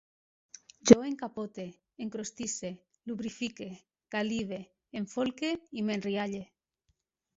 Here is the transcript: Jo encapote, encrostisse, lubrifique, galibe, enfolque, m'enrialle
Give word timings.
Jo 0.91 0.95
encapote, 1.09 1.65
encrostisse, 2.05 2.71
lubrifique, 3.11 3.69
galibe, 4.17 4.59
enfolque, 5.03 5.51
m'enrialle 5.91 6.43